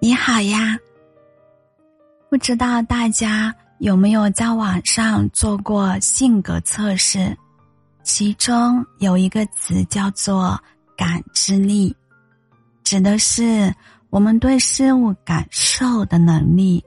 [0.00, 0.78] 你好呀，
[2.28, 7.36] 不知道大家有没有在网上做过性格测试？
[8.02, 10.58] 其中有一个词叫做
[10.96, 11.94] 感知力，
[12.82, 13.72] 指的是
[14.08, 16.82] 我们对事物感受的能力，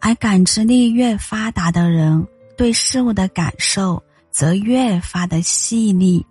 [0.00, 6.24] 而感知力越发达的人，对事物的感受则越发的细腻，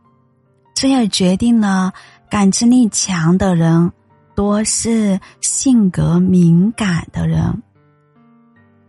[0.75, 1.91] 这也决定了
[2.29, 3.91] 感知力强的人。
[4.35, 7.63] 多是性格敏感的人，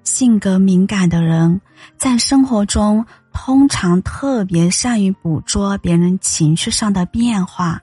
[0.03, 1.61] 性格敏感的人
[1.97, 7.81] 在生活中通常特别善于捕捉别人情绪上的变化，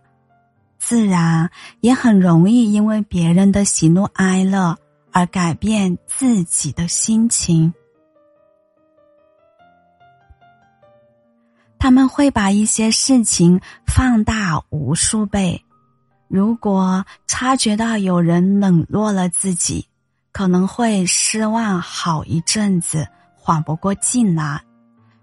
[0.77, 1.49] 自然
[1.79, 4.77] 也很容易因为别人的喜怒哀乐
[5.11, 7.73] 而改变自己的心情。
[11.79, 15.63] 他们会把一些事情放大无数倍。
[16.33, 19.87] 如果察觉到有人冷落了自己，
[20.31, 24.59] 可能会失望好一阵子，缓不过劲来。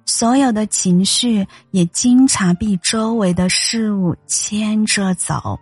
[0.07, 5.59] 所有的情绪也经常被周围的事物牵着走。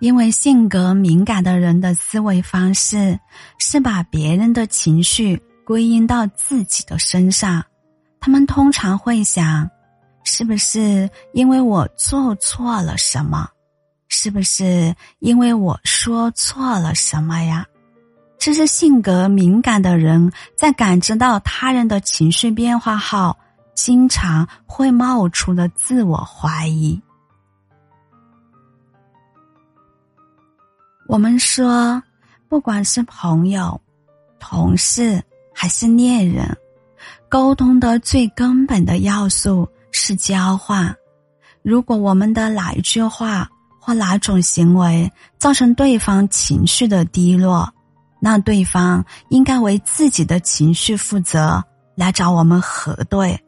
[0.00, 3.16] 因为性格敏感的人的思维方式
[3.60, 5.40] 是把别人的情绪。
[5.64, 7.64] 归因到自己的身上，
[8.20, 9.68] 他们通常会想：
[10.22, 13.48] 是不是因为我做错了什么？
[14.08, 17.66] 是不是因为我说错了什么呀？
[18.38, 23.34] 这是性格敏感的人在感知到他人的情绪变化后，
[23.74, 27.00] 经常会冒出的自我怀疑。
[31.06, 32.02] 我们说，
[32.48, 33.80] 不管是朋友、
[34.38, 35.22] 同事。
[35.54, 36.56] 还是恋人，
[37.28, 40.94] 沟通的最根本的要素是交换。
[41.62, 43.48] 如果我们的哪一句话
[43.80, 47.72] 或哪种行为造成对方情绪的低落，
[48.20, 51.62] 那对方应该为自己的情绪负责，
[51.94, 53.38] 来找我们核对。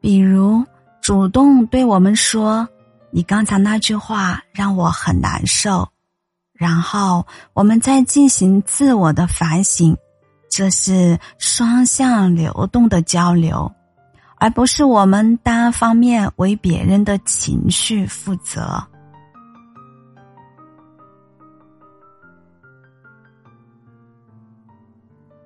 [0.00, 0.64] 比如，
[1.02, 2.68] 主动对我们说
[3.10, 5.88] ：“你刚才那句话让我很难受。”
[6.52, 9.96] 然后，我们再进行自我的反省。
[10.56, 13.70] 这是双向流动的交流，
[14.36, 18.82] 而不是我们单方面为别人的情绪负责。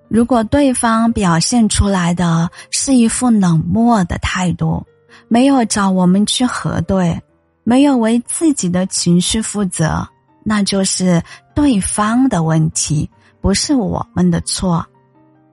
[0.06, 4.87] 如果对方表现出来的是一副冷漠的态度，
[5.27, 7.21] 没有找我们去核对，
[7.65, 10.09] 没有为自己的情绪负责，
[10.44, 11.21] 那就是
[11.53, 13.10] 对方的问题，
[13.41, 14.87] 不是我们的错。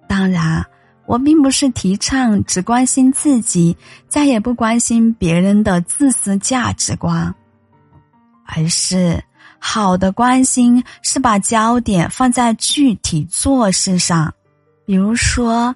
[0.08, 0.66] 当然，
[1.06, 3.76] 我并不是提倡只关心自己，
[4.08, 7.34] 再也不关心别人的自私价值观，
[8.46, 9.24] 而是
[9.60, 14.34] 好的关心是把焦点放在具体做事上。
[14.86, 15.76] 比如说，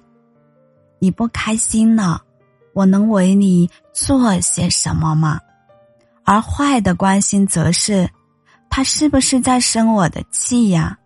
[0.98, 2.22] 你不开心了，
[2.72, 5.38] 我能为你做些什么吗？
[6.24, 8.08] 而坏的关心则是，
[8.70, 10.96] 他是不是在生我的气呀？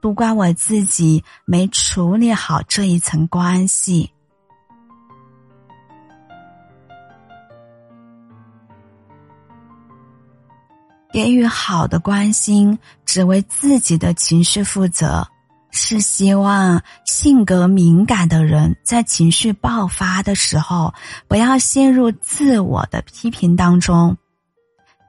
[0.00, 4.10] 都怪我自己没处理好这一层关系。
[11.10, 15.26] 给予好的关心，只为自己的情绪负责，
[15.70, 20.92] 是希望性格敏感的人在情绪爆发的时候，
[21.26, 24.16] 不要陷入自我的批评当中。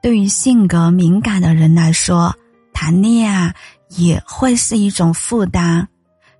[0.02, 2.34] 对于性格敏感的人来说，
[2.72, 3.54] 谈恋爱。
[3.96, 5.86] 也会是一种负担，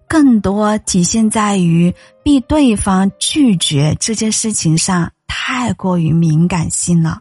[0.09, 1.95] 更多体现在于
[2.25, 7.21] 被对方拒绝这件事情上太过于敏感性了。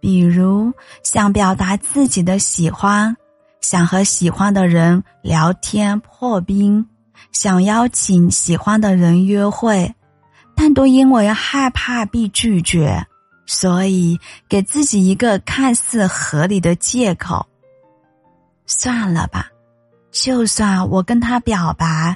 [0.00, 0.72] 比如
[1.02, 3.16] 想表达自己的喜欢，
[3.60, 6.86] 想和喜欢的人聊天破冰，
[7.32, 9.92] 想邀请喜欢的人约会，
[10.54, 13.04] 但都因为害怕被拒绝，
[13.44, 14.16] 所以
[14.48, 17.44] 给自己一个看似合理的借口。
[18.68, 19.48] 算了吧，
[20.12, 22.14] 就算我跟他表白，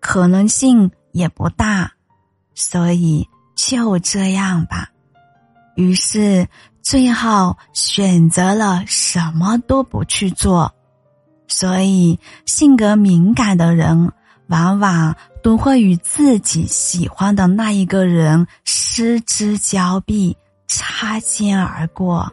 [0.00, 1.92] 可能性也不大，
[2.54, 4.88] 所以就这样吧。
[5.74, 6.46] 于是
[6.80, 10.72] 最后选择了什么都不去做。
[11.48, 14.12] 所以性格敏感的人，
[14.48, 20.36] 往往都会与自己喜欢的那一个人失之交臂，
[20.66, 22.30] 擦肩而过。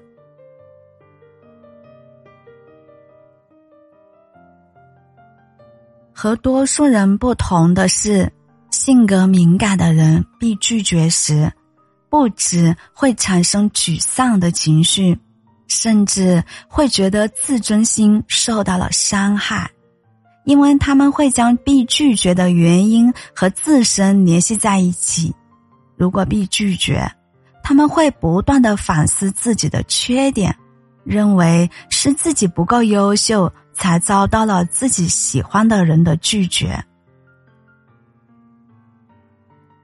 [6.17, 8.31] 和多数人不同的是，
[8.71, 11.51] 性格敏感的人被拒绝时，
[12.09, 15.19] 不止会产生沮丧的情绪，
[15.67, 19.69] 甚至会觉得自尊心受到了伤害，
[20.45, 25.35] 因为他们会将被拒绝的原因和自身联系在一起。
[25.97, 27.06] 如果被拒绝，
[27.61, 30.56] 他们会不断的反思自己的缺点，
[31.03, 36.83] 认为是自己不够优秀，才遭到了自己喜欢的人的拒绝。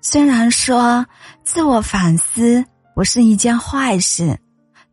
[0.02, 1.06] 虽然说
[1.44, 2.66] 自我反思
[2.96, 4.40] 不是一件坏事，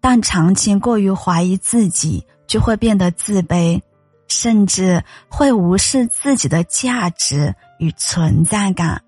[0.01, 3.81] 但长期过于怀疑自己，就会变得自卑，
[4.29, 9.03] 甚至会无视自己的价值与存在感。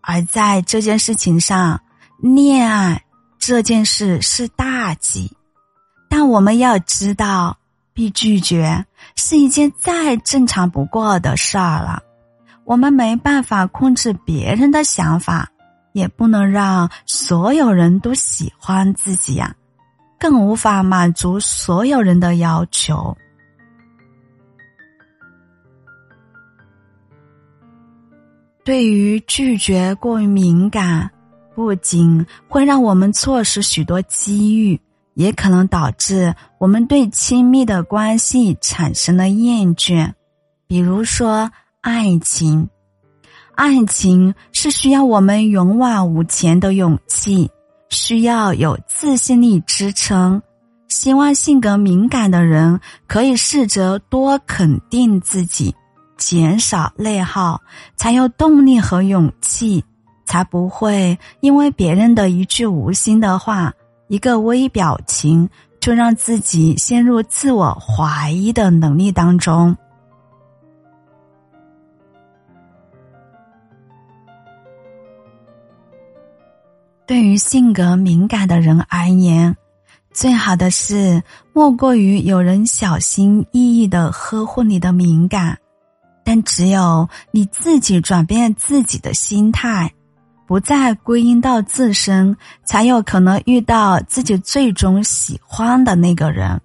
[0.00, 1.78] 而在这件事情上，
[2.20, 3.04] 恋爱
[3.38, 5.36] 这件事是大忌。
[6.08, 7.58] 但我们要知道，
[7.98, 8.86] 被拒绝
[9.16, 12.00] 是一件再正常不过的事儿了。
[12.64, 15.50] 我们没办法控制别人的想法，
[15.94, 19.52] 也不能让所有人都喜欢自己呀，
[20.16, 23.16] 更无法满足所有人的要求。
[28.64, 31.10] 对于拒绝过于敏感，
[31.52, 34.80] 不仅会让我们错失许多机遇，
[35.18, 40.12] 也可能导致我们对亲密的关系产生了厌倦，
[40.66, 41.50] 比如说。
[41.80, 42.68] 爱情，
[43.54, 47.48] 爱情是需要我们勇往无前的勇气，
[47.88, 50.42] 需要有自信力支撑。
[50.88, 55.74] 希望性格敏感的人可以试着多肯定自己，
[56.18, 57.62] 减少内耗，
[57.96, 59.82] 才有动力和勇气，
[60.26, 63.72] 才不会因为别人的一句无心的话、
[64.08, 65.48] 一个微表情，
[65.80, 69.76] 就让自己陷入自我怀疑的能力当中。
[77.06, 79.56] 对于性格敏感的人而言，
[80.12, 81.22] 最好的是
[81.54, 85.58] 莫过于有人小心翼翼的呵护你的敏感，
[86.22, 89.90] 但只有你自己转变自己的心态，
[90.48, 92.34] 不再归因到自身，
[92.64, 96.58] 才有可能遇到自己最终喜欢的那个人。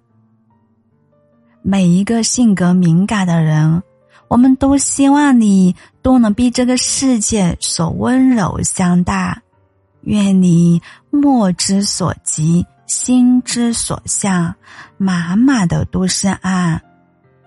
[1.62, 3.84] 每一个性格敏感的人，
[4.30, 9.38] 我们都希望你都能被这个世界所温柔相待。
[10.04, 14.56] 愿你目之所及，心之所向，
[14.98, 16.82] 满满的都是爱。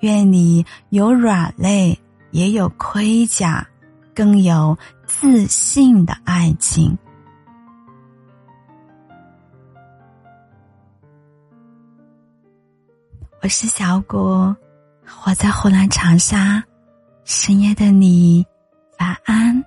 [0.00, 1.98] 愿你有软肋，
[2.30, 3.66] 也有盔甲，
[4.14, 6.96] 更有自信的爱情。
[13.40, 14.56] 我是小果，
[15.24, 16.62] 我在湖南长沙，
[17.24, 18.44] 深夜的你，
[18.98, 19.64] 晚安。